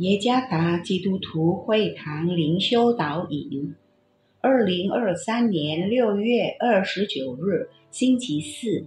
[0.00, 3.74] 耶加达基督徒会堂灵修导引，
[4.40, 8.86] 二零二三年六月二十九日，星期四，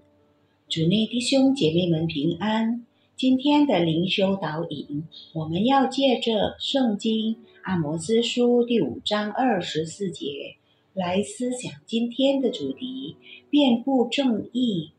[0.68, 2.84] 主内弟兄姐妹们平安。
[3.16, 5.04] 今天的灵修导引，
[5.36, 10.56] 我们要借着圣经阿摩斯书第五章二十四节
[10.96, 13.18] 来思想今天的主题：
[13.52, 14.90] 遍布正义。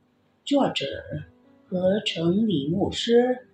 [0.45, 0.87] 作者
[1.67, 3.49] 何成礼牧师。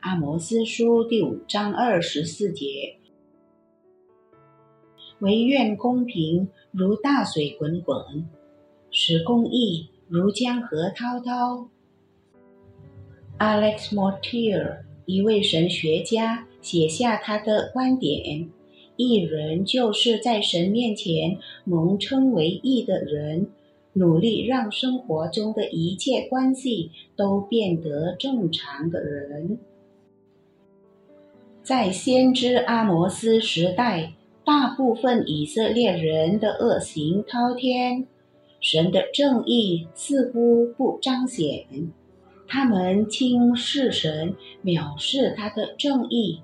[0.00, 2.98] 阿摩斯书第五章二十四节：
[5.18, 8.28] 唯愿公平如大水滚滚，
[8.92, 11.68] 使公义如江河滔滔。
[13.40, 18.48] Alex Mortier，一位神学家，写下他的观点：
[18.94, 23.48] 一人就是在神面前蒙称为义的人，
[23.94, 29.58] 努力让生活中的一切关系都变得正常的人。
[31.68, 38.06] 在先知阿摩斯时代，大部分以色列人的恶行滔天，
[38.58, 41.66] 神的正义似乎不彰显。
[42.46, 46.40] 他们轻视神，藐视他的正义。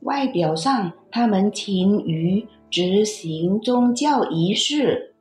[0.00, 5.14] 外表上，他们勤于执行宗教仪式，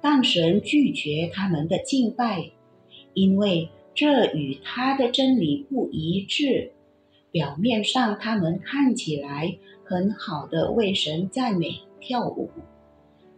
[0.00, 2.50] 但神拒绝他们的敬拜，
[3.14, 6.72] 因为这与他的真理不一致。
[7.32, 12.50] 表面上，他们看起来很好的为神赞美、跳舞，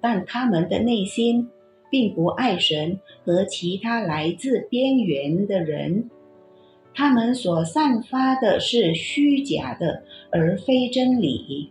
[0.00, 1.48] 但他们的内心
[1.90, 6.10] 并不爱神和其他来自边缘的人。
[6.92, 11.70] 他们所散发的是虚假的，而非真理。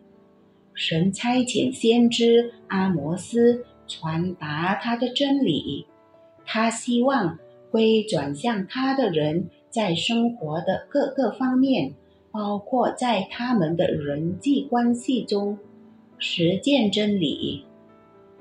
[0.73, 5.85] 神差遣先知阿摩斯传达他的真理，
[6.45, 7.37] 他希望
[7.69, 11.93] 归转向他的人在生活的各个方面。
[12.33, 15.59] 包括在他们的人际关系中
[16.17, 17.63] 实践真理。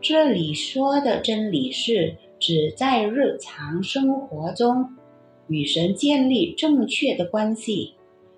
[0.00, 4.88] 这里说的真理是指在日常生活中
[5.46, 7.92] 与神建立正确的关系，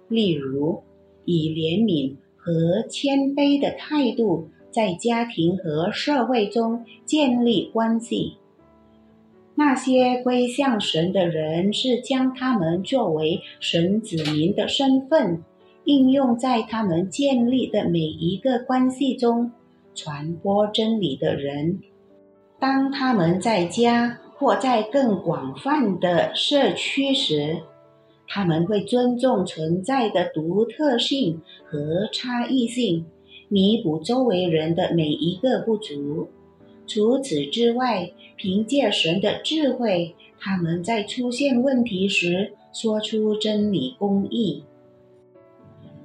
[0.09, 0.83] 例如
[1.25, 8.39] 以怜悯和谦卑的态度在家庭和社会中建立关系。
[9.57, 15.43] 那些归向神的人是将他们作为神子民的身份
[15.85, 19.53] 应用在他们建立的每一个关系中，
[19.95, 21.79] 传播真理的人。
[22.59, 27.59] 当他们在家或在更广泛的社区时，
[28.27, 33.05] 他们会尊重存在的独特性和差异性，
[33.49, 36.29] 弥补周围人的每一个不足。
[36.87, 44.63] 除此之外，凭借神的智慧，他们在出现问题时说出真理公义。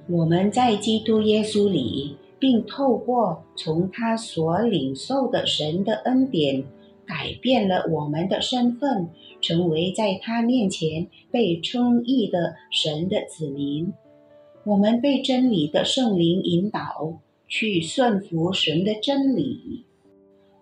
[0.07, 6.63] 我们在基督耶稣里，并透过从他所领受的神的恩典，
[7.05, 9.09] 改变了我们的身份，
[9.41, 13.91] 成为在他面前被称义的神的子民。
[14.63, 19.85] 我们被真理的圣灵引导，去顺服神的真理。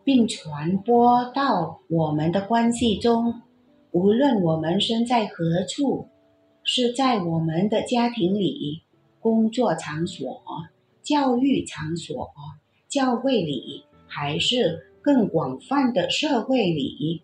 [0.08, 3.42] 并传播到我们的关系中，
[3.92, 6.08] 无论我们身在何处，
[6.64, 8.84] 是在我们的家庭里、
[9.20, 10.42] 工作场所、
[11.04, 12.30] 教育场所、
[12.88, 17.22] 教会里，还是更广泛的社会里，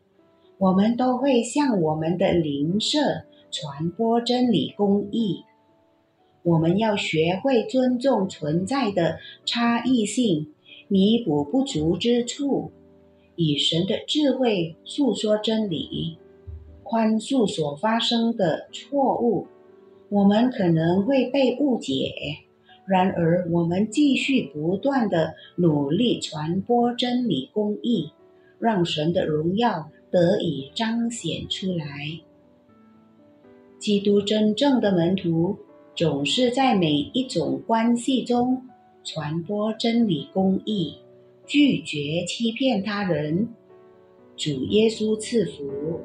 [0.57, 5.45] 我们都会向我们的邻舍传播真理、公义。
[6.43, 10.49] 我们要学会尊重存在的差异性。
[10.93, 12.69] 弥补不足之处，
[13.35, 16.19] 以神的智慧诉说真理，
[16.83, 19.47] 宽恕所发生的错误。
[20.09, 22.13] 我们可能会被误解，
[22.85, 28.11] 然而我们继续不断的努力传播真理、公义，
[28.59, 31.87] 让神的荣耀得以彰显出来。
[33.79, 35.57] 基督真正的门徒
[35.95, 38.61] 总是在每一种关系中。
[39.03, 40.95] 传播真理、公义，
[41.45, 43.49] 拒绝欺骗他人。
[44.37, 45.99] 主耶稣赐福。